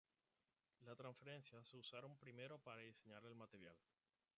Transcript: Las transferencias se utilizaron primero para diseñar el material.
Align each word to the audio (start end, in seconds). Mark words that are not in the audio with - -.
Las 0.79 0.97
transferencias 0.97 1.63
se 1.67 1.77
utilizaron 1.77 2.17
primero 2.17 2.57
para 2.57 2.81
diseñar 2.81 3.23
el 3.25 3.35
material. 3.35 3.77